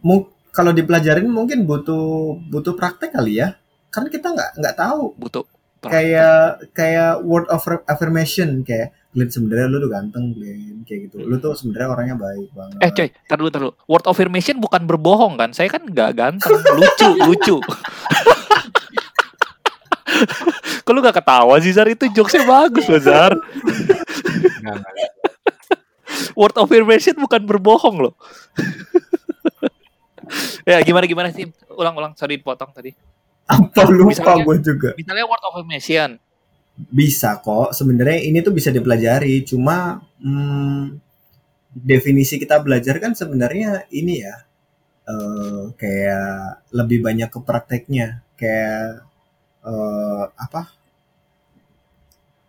[0.00, 3.52] Mu- kalau dipelajarin mungkin butuh butuh praktek kali ya.
[3.88, 5.12] Kan kita nggak nggak tahu.
[5.12, 5.44] Butuh.
[5.80, 11.18] Kayak kayak word of affirmation kayak Glenn sebenarnya lu tuh ganteng Glenn kayak gitu.
[11.24, 12.78] Lu tuh sebenarnya orangnya baik banget.
[12.78, 13.72] Eh coy, tar dulu, tar dulu.
[13.88, 15.50] Word of affirmation bukan berbohong kan?
[15.50, 17.56] Saya kan nggak ganteng, lucu, lucu.
[20.84, 21.88] Kok lu gak ketawa sih Zar?
[21.88, 23.32] Itu jokesnya bagus loh Zar.
[26.38, 28.14] Word of affirmation bukan berbohong loh.
[30.62, 31.46] ya gimana gimana sih?
[31.74, 32.94] Ulang ulang, sorry potong tadi.
[33.50, 34.90] Apa lupa Misalnya- gue juga.
[34.94, 36.08] Misalnya word of affirmation.
[36.80, 37.74] Bisa kok.
[37.74, 39.42] Sebenarnya ini tuh bisa dipelajari.
[39.42, 40.96] Cuma hmm,
[41.74, 44.36] definisi kita belajar kan sebenarnya ini ya.
[45.02, 48.22] eh, kayak lebih banyak ke prakteknya.
[48.38, 49.02] Kayak
[49.66, 50.70] eh, apa?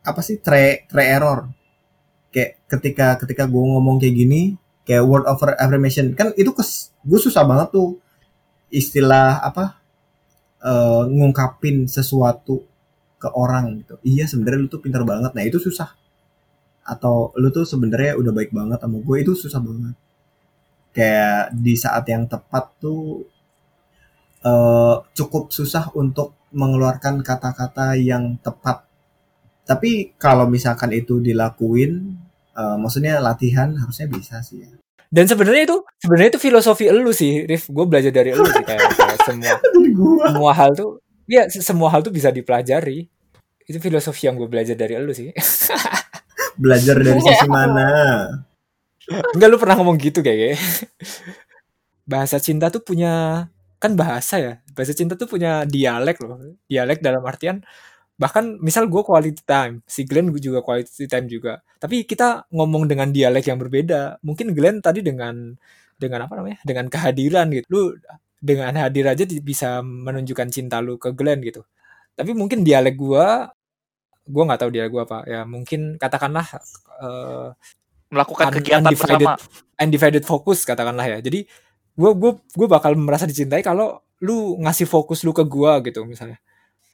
[0.02, 1.50] Apa sih try try error?
[2.30, 4.42] Kayak ketika ketika gue ngomong kayak gini,
[4.86, 7.98] kayak word of affirmation kan itu kes, gue susah banget tuh
[8.70, 9.81] istilah apa?
[10.64, 12.64] Eh, ngungkapin sesuatu
[13.22, 13.96] ke orang gitu.
[14.02, 15.32] Iya sebenarnya lu tuh pintar banget.
[15.38, 15.94] Nah itu susah.
[16.86, 19.96] Atau lu tuh sebenarnya udah baik banget sama gue itu susah banget.
[20.92, 23.26] Kayak di saat yang tepat tuh
[24.42, 28.84] eh cukup susah untuk mengeluarkan kata-kata yang tepat.
[29.70, 32.18] Tapi kalau misalkan itu dilakuin,
[32.58, 34.66] eh, maksudnya latihan harusnya bisa sih.
[34.66, 34.81] Ya.
[35.12, 37.68] Dan sebenarnya itu sebenarnya itu filosofi elu sih Rif.
[37.68, 39.56] Gue belajar dari elu sih kayak, kayak semua
[40.32, 43.12] semua hal tuh ya se- semua hal tuh bisa dipelajari.
[43.68, 45.36] Itu filosofi yang gue belajar dari elu sih.
[46.62, 47.88] Belajar dari sisi mana?
[49.36, 50.56] Enggak lu pernah ngomong gitu kayak
[52.08, 53.46] bahasa cinta tuh punya
[53.82, 56.40] kan bahasa ya bahasa cinta tuh punya dialek loh.
[56.72, 57.60] Dialek dalam artian
[58.22, 62.86] bahkan misal gue quality time si Glenn gue juga quality time juga tapi kita ngomong
[62.86, 65.58] dengan dialek yang berbeda mungkin Glenn tadi dengan
[65.98, 67.82] dengan apa namanya dengan kehadiran gitu lu
[68.38, 71.66] dengan hadir aja bisa menunjukkan cinta lu ke Glenn gitu
[72.14, 73.26] tapi mungkin dialek gue
[74.30, 76.46] gue nggak tahu dialek gue apa ya mungkin katakanlah
[77.02, 77.50] eh,
[78.12, 79.80] Melakukan Un- kegiatan undivided- bersama.
[79.80, 81.18] undivided focus katakanlah ya.
[81.24, 81.48] Jadi
[81.96, 86.36] gue gue gue bakal merasa dicintai kalau lu ngasih fokus lu ke gua gitu misalnya.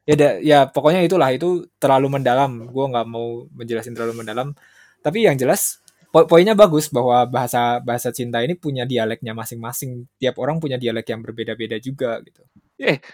[0.07, 2.63] Ya da- ya pokoknya itulah itu terlalu mendalam.
[2.71, 4.55] Gua nggak mau menjelasin terlalu mendalam.
[5.03, 10.07] Tapi yang jelas po- poinnya bagus bahwa bahasa bahasa cinta ini punya dialeknya masing-masing.
[10.15, 12.39] Tiap orang punya dialek yang berbeda-beda juga gitu.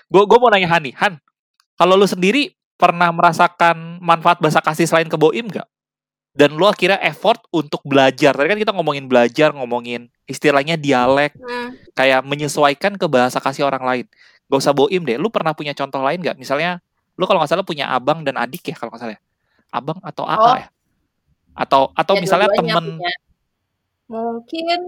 [0.07, 1.13] Gue gue mau nanya Han nih, Han.
[1.73, 5.65] Kalau lu sendiri pernah merasakan manfaat bahasa kasih selain ke Boim nggak?
[6.33, 8.33] Dan lu akhirnya effort untuk belajar.
[8.33, 11.77] Tadi kan kita ngomongin belajar, ngomongin istilahnya dialek, Hmm.
[11.93, 14.05] kayak menyesuaikan ke bahasa kasih orang lain.
[14.53, 15.17] Gak usah Boim deh.
[15.17, 16.37] Lu pernah punya contoh lain nggak?
[16.37, 16.77] Misalnya,
[17.17, 19.21] lu kalau nggak salah punya abang dan adik ya kalau nggak salah ya.
[19.73, 20.55] Abang atau AA Oh.
[20.61, 20.67] ya?
[21.57, 23.13] Atau atau Ya, misalnya temen punya.
[24.13, 24.79] Mungkin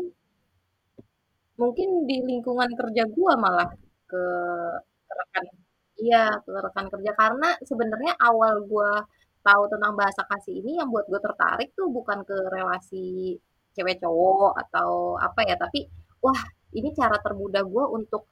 [1.58, 3.74] mungkin di lingkungan kerja gua malah
[4.06, 4.24] ke
[5.10, 5.46] rekan
[5.98, 9.02] iya ke rekan kerja karena sebenarnya awal gua
[9.42, 13.38] tahu tentang bahasa kasih ini yang buat gue tertarik tuh bukan ke relasi
[13.78, 15.86] cewek cowok atau apa ya tapi
[16.20, 16.38] wah
[16.76, 18.28] ini cara termudah gua untuk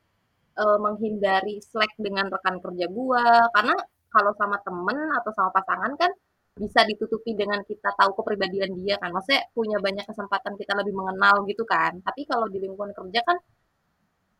[0.61, 3.25] eh, menghindari slack dengan rekan kerja gua.
[3.55, 3.75] Karena
[4.13, 6.11] kalau sama temen atau sama pasangan kan
[6.53, 9.09] bisa ditutupi dengan kita tahu kepribadian dia kan.
[9.15, 11.91] Maksudnya punya banyak kesempatan kita lebih mengenal gitu kan.
[12.05, 13.37] Tapi kalau di lingkungan kerja kan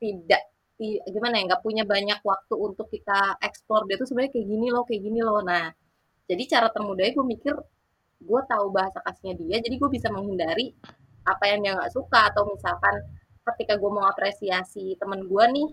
[0.04, 0.42] tidak
[0.78, 4.68] ti- gimana ya nggak punya banyak waktu untuk kita eksplor dia tuh sebenarnya kayak gini
[4.74, 5.42] loh kayak gini loh.
[5.50, 5.66] Nah
[6.30, 7.54] jadi cara termudahnya gue mikir
[8.24, 10.66] gue tahu bahasa kasihnya dia jadi gue bisa menghindari
[11.26, 12.20] apa yang dia nggak suka.
[12.32, 12.96] Atau misalkan
[13.54, 15.68] ketika gue mau apresiasi temen gue nih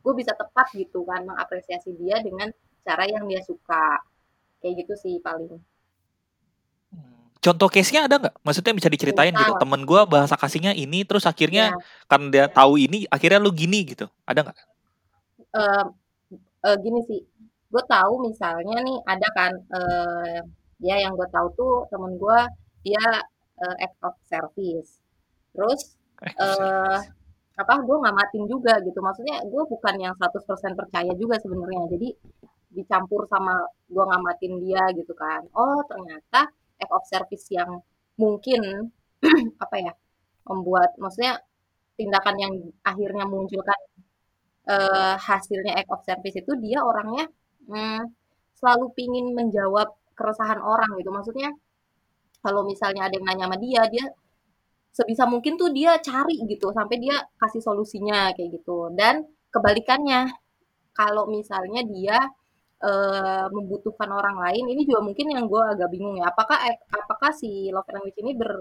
[0.00, 2.48] gue bisa tepat gitu kan mengapresiasi dia dengan
[2.84, 4.00] cara yang dia suka
[4.64, 5.60] kayak gitu sih paling
[7.40, 8.36] contoh case-nya ada nggak?
[8.44, 9.56] Maksudnya bisa diceritain gitu.
[9.56, 9.64] Misal.
[9.64, 13.80] Temen gue bahasa kasihnya ini, terus akhirnya ya karena dia tahu ini, akhirnya lu gini
[13.88, 14.12] gitu.
[14.28, 14.58] Ada nggak?
[15.54, 15.84] eh,
[16.66, 17.20] eh, gini sih
[17.70, 20.38] gue tahu misalnya nih ada kan eh,
[20.82, 22.40] ya yang gue tahu tuh temen gue
[22.80, 23.04] dia
[23.60, 25.04] uh, act of service
[25.52, 26.98] terus Act of eh
[27.62, 28.98] apa gue ngamatin juga gitu.
[29.06, 31.82] Maksudnya gue bukan yang 100% percaya juga sebenarnya.
[31.94, 32.08] Jadi
[32.76, 33.54] dicampur sama
[33.90, 35.42] gue ngamatin dia gitu kan.
[35.54, 36.40] Oh ternyata
[36.80, 37.70] act of service yang
[38.16, 38.92] mungkin
[39.64, 39.92] apa ya
[40.48, 41.40] membuat maksudnya
[41.98, 42.54] tindakan yang
[42.90, 43.80] akhirnya munculkan
[44.72, 47.24] eh, hasilnya act of service itu dia orangnya
[47.68, 48.02] hmm,
[48.58, 51.10] selalu pingin menjawab keresahan orang gitu.
[51.12, 51.50] Maksudnya
[52.44, 54.06] kalau misalnya ada yang nanya sama dia dia
[54.96, 58.90] sebisa mungkin tuh dia cari gitu sampai dia kasih solusinya kayak gitu.
[58.98, 59.14] Dan
[59.54, 60.30] kebalikannya
[60.94, 62.18] kalau misalnya dia
[62.82, 66.30] eh, membutuhkan orang lain ini juga mungkin yang gue agak bingung ya.
[66.32, 66.58] Apakah
[66.92, 68.52] apakah si love language ini ber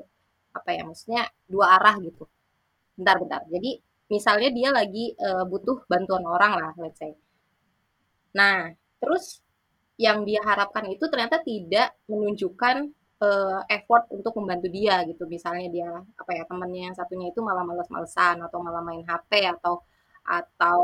[0.58, 2.24] apa ya maksudnya dua arah gitu?
[2.98, 3.42] Bentar bentar.
[3.54, 3.72] Jadi
[4.14, 7.14] misalnya dia lagi eh, butuh bantuan orang lah let's say.
[8.38, 8.70] Nah
[9.02, 9.42] terus
[10.00, 12.76] yang dia harapkan itu ternyata tidak menunjukkan
[13.20, 15.28] uh, effort untuk membantu dia gitu.
[15.28, 19.84] Misalnya dia apa ya temennya yang satunya itu malah males-malesan atau malah main HP atau
[20.24, 20.82] atau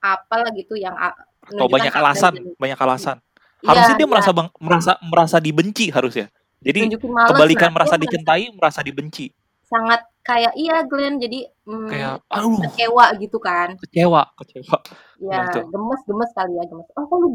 [0.00, 3.16] apalah gitu yang a- atau banyak alasan banyak alasan.
[3.60, 6.32] Iya, harusnya dia iya, merasa bang- merasa merasa dibenci harusnya.
[6.60, 9.32] Jadi males, kebalikan nah, merasa dicintai merasa dibenci.
[9.68, 12.60] Sangat kayak iya Glenn jadi mm, kayak aduh.
[12.68, 13.76] kecewa gitu kan.
[13.80, 14.76] Kecewa kecewa.
[15.20, 16.88] Ya gemes gemes kali ya gemes.
[16.96, 17.28] Oh kok lu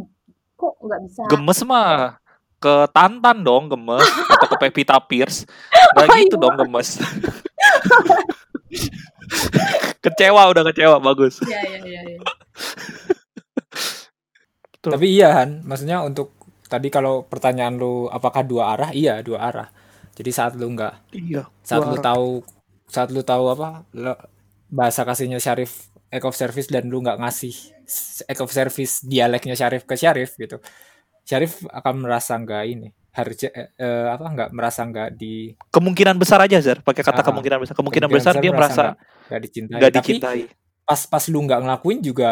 [0.57, 1.23] kok nggak bisa?
[1.29, 2.17] Gemes mah
[2.65, 4.01] ke Tantan dong gemes
[4.33, 5.45] atau ke Pevita Pierce
[5.93, 6.41] nggak Oh, gitu iya.
[6.41, 6.89] dong gemes
[10.03, 12.01] kecewa udah kecewa bagus Iya iya iya.
[12.05, 12.19] iya.
[14.71, 14.89] Betul.
[14.95, 16.33] Tapi iya Han, maksudnya untuk
[16.65, 18.89] tadi kalau pertanyaan lu apakah dua arah?
[18.93, 19.67] Iya, dua arah.
[20.13, 22.05] Jadi saat lu nggak iya saat lu arah.
[22.05, 22.29] tahu
[22.85, 24.21] saat lu tahu apa lo-
[24.69, 27.55] bahasa kasihnya Syarif of service dan lu nggak ngasih
[28.39, 30.61] of service dialeknya Syarif ke Syarif gitu.
[31.25, 36.39] Syarif akan merasa nggak ini harus eh, eh, apa nggak merasa nggak di kemungkinan besar
[36.43, 38.83] aja Zar pakai kata Ah, kemungkinan besar kemungkinan, kemungkinan besar, dia merasa
[39.25, 39.79] nggak dicintai.
[39.81, 40.41] Tapi dicintai
[40.85, 42.31] pas pas lu nggak ngelakuin juga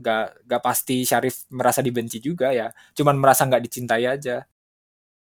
[0.00, 2.72] nggak nggak pasti Syarif merasa dibenci juga ya.
[2.96, 4.40] Cuman merasa nggak dicintai aja.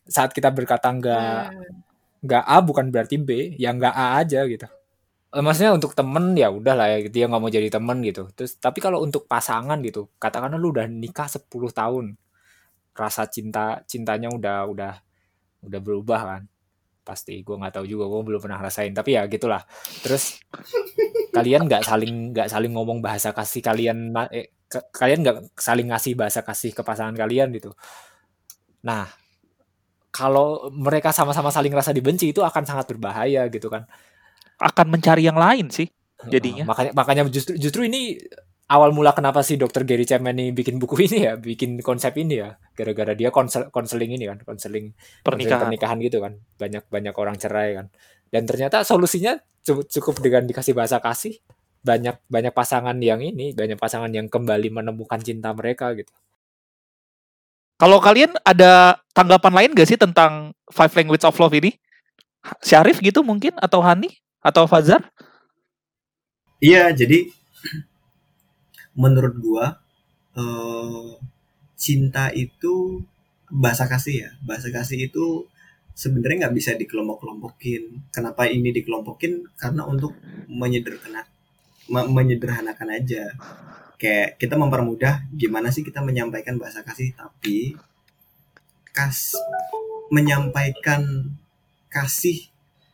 [0.05, 1.79] Saat kita berkata nggak Hmm.
[2.21, 4.67] nggak A bukan berarti B, ya nggak A aja gitu.
[5.31, 8.29] Eh, Maksudnya untuk temen ya udah lah ya dia nggak mau jadi temen gitu.
[8.35, 12.19] Terus tapi kalau untuk pasangan gitu, katakanlah lu udah nikah 10 tahun,
[12.97, 14.95] rasa cinta cintanya udah udah
[15.67, 16.43] udah berubah kan.
[17.05, 18.93] Pasti gue nggak tahu juga, gue belum pernah rasain.
[18.95, 19.63] Tapi ya gitulah.
[20.05, 20.39] Terus
[21.31, 26.15] kalian nggak saling nggak saling ngomong bahasa kasih kalian eh, ke- kalian nggak saling ngasih
[26.19, 27.71] bahasa kasih ke pasangan kalian gitu.
[28.85, 29.07] Nah,
[30.11, 33.87] kalau mereka sama-sama saling rasa dibenci itu akan sangat berbahaya gitu kan.
[34.61, 35.89] akan mencari yang lain sih
[36.29, 38.21] jadinya makanya makanya justru justru ini
[38.71, 42.39] awal mula kenapa sih dokter Gary Chapman ini bikin buku ini ya, bikin konsep ini
[42.39, 45.61] ya, gara-gara dia konsel konseling ini kan, konseling konseling pernikahan.
[45.67, 47.87] pernikahan gitu kan, banyak banyak orang cerai kan,
[48.31, 51.43] dan ternyata solusinya cu- cukup dengan dikasih bahasa kasih,
[51.83, 56.15] banyak banyak pasangan yang ini, banyak pasangan yang kembali menemukan cinta mereka gitu.
[57.81, 61.81] kalau kalian ada tanggapan lain gak sih tentang five language of love ini?
[62.61, 63.57] Syarif gitu mungkin?
[63.57, 64.21] Atau Hani?
[64.45, 65.01] Atau Fazar
[66.61, 67.33] Iya, jadi
[68.95, 69.67] menurut gua
[70.37, 71.11] eh,
[71.79, 73.03] cinta itu
[73.51, 74.31] bahasa kasih ya.
[74.45, 75.47] Bahasa kasih itu
[75.95, 77.83] sebenarnya nggak bisa dikelompok-kelompokin.
[78.15, 79.47] Kenapa ini dikelompokin?
[79.59, 80.15] Karena untuk
[80.49, 81.27] menyederhana,
[81.93, 83.25] me- menyederhanakan aja.
[84.01, 87.77] Kayak kita mempermudah gimana sih kita menyampaikan bahasa kasih, tapi
[88.97, 89.19] kas
[90.11, 91.03] menyampaikan
[91.91, 92.51] kasih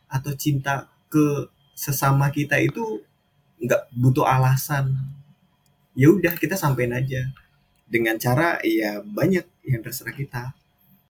[0.07, 3.01] atau cinta ke sesama kita itu
[3.63, 4.85] nggak butuh alasan
[5.97, 7.25] ya udah kita sampein aja.
[7.87, 10.53] Dengan cara ya banyak yang terserah kita.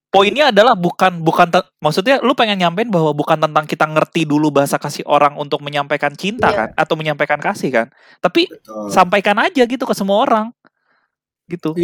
[0.07, 4.47] Poinnya adalah bukan bukan te- maksudnya lu pengen nyampein bahwa bukan tentang kita ngerti dulu
[4.55, 6.57] bahasa kasih orang untuk menyampaikan cinta Iya.
[6.57, 7.87] kan atau menyampaikan kasih kan.
[8.23, 8.87] Tapi betul.
[8.87, 10.55] sampaikan aja gitu ke semua orang.
[11.51, 11.75] Gitu.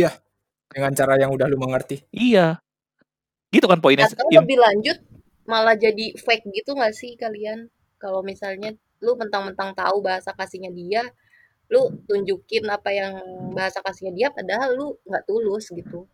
[0.72, 2.08] Dengan cara yang udah lu mengerti.
[2.16, 2.64] iya.
[3.52, 4.08] Gitu kan poinnya.
[4.08, 4.98] Atau lebih lanjut
[5.44, 7.68] malah jadi fake gitu nggak sih kalian?
[8.00, 8.72] Kalau misalnya
[9.04, 11.04] lu mentang-mentang tahu bahasa kasihnya dia,
[11.74, 13.14] lu tunjukin apa yang
[13.58, 16.06] bahasa kasihnya dia, padahal lu nggak tulus gitu.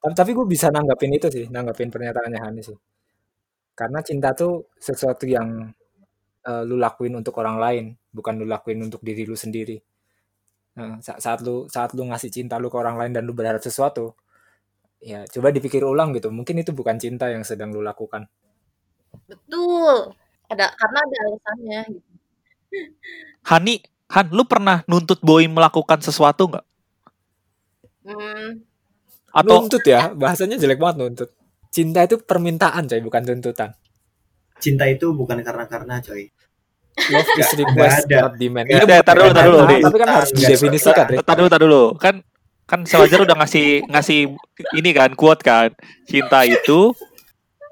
[0.00, 2.78] Tapi, tapi gue bisa nanggapin itu sih, nanggapin pernyataannya Hani sih.
[3.78, 5.70] Karena cinta tuh sesuatu yang
[6.48, 9.78] eh, lu lakuin untuk orang lain, bukan lu lakuin untuk diri lu sendiri.
[10.80, 13.60] Nah, sa- saat lu saat lu ngasih cinta lu ke orang lain dan lu berharap
[13.62, 14.16] sesuatu,
[14.98, 16.32] ya coba dipikir ulang gitu.
[16.32, 18.26] Mungkin itu bukan cinta yang sedang lu lakukan.
[19.28, 20.16] Betul.
[20.50, 22.10] Ada karena ada alasannya gitu.
[23.44, 26.66] Hani Han lu pernah nuntut Boy melakukan sesuatu nggak
[28.00, 28.64] Hmm,
[29.28, 31.30] atau Nuntut ya, bahasanya jelek banget nuntut.
[31.68, 33.70] Cinta itu permintaan coy, bukan tuntutan.
[34.60, 36.28] cinta itu bukan karena karena coy.
[37.12, 38.66] Love is request not demand.
[38.68, 39.64] Iya, ada, bukan tar dulu, tar dulu.
[39.84, 41.06] Tapi kan harus didefinisikan.
[41.24, 41.84] Tar dulu, tar dulu.
[41.96, 42.14] Kan
[42.68, 44.20] kan Sewajar udah ngasih ngasih
[44.76, 45.72] ini kan quote kan.
[46.04, 46.92] Cinta itu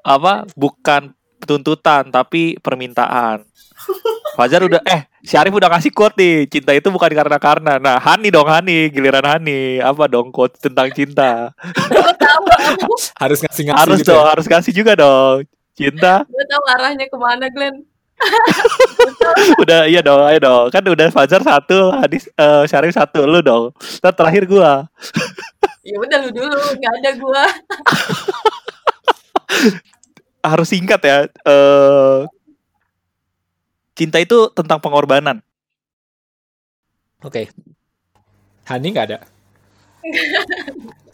[0.00, 0.48] apa?
[0.56, 1.12] Bukan
[1.46, 3.44] tuntutan tapi permintaan.
[4.34, 6.46] Fajar udah eh si Arif udah ngasih quote nih.
[6.46, 7.72] Cinta itu bukan karena karena.
[7.78, 9.82] Nah, Hani dong Hani, giliran Hani.
[9.82, 11.54] Apa dong quote tentang cinta?
[11.90, 12.42] gue tahu
[13.22, 14.10] Harus ngasih-ngasih harus gitu.
[14.14, 14.30] dong, ya.
[14.34, 15.46] harus kasih juga dong.
[15.78, 17.86] Cinta gue tahu arahnya ke mana Glenn
[19.62, 20.66] udah iya dong, ayo dong.
[20.74, 23.70] Kan udah Fajar satu, Hadis eh Syarif satu, lu dong.
[24.02, 24.90] Ntar terakhir gua.
[25.86, 27.44] ya udah lu dulu nggak ada gue
[30.48, 31.16] Harus singkat ya.
[31.28, 32.20] Eh
[33.98, 35.42] cinta itu tentang pengorbanan.
[37.20, 37.50] Oke.
[38.64, 39.18] Hani nggak ada.